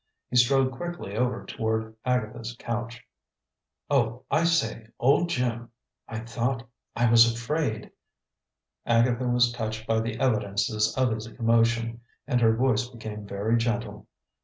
He 0.31 0.35
strode 0.37 0.71
quickly 0.71 1.15
over 1.15 1.45
toward 1.45 1.95
Agatha's 2.05 2.55
couch. 2.57 3.03
"Oh, 3.87 4.25
I 4.31 4.45
say 4.45 4.87
old 4.97 5.29
Jim 5.29 5.69
I 6.07 6.21
thought, 6.21 6.63
I 6.95 7.07
was 7.07 7.31
afraid" 7.31 7.91
Agatha 8.97 9.27
was 9.27 9.51
touched 9.51 9.85
by 9.85 9.99
the 9.99 10.19
evidences 10.19 10.97
of 10.97 11.11
his 11.11 11.27
emotion, 11.27 12.01
and 12.25 12.41
her 12.41 12.55
voice 12.55 12.89
became 12.89 13.27
very 13.27 13.55
gentle. 13.59 14.07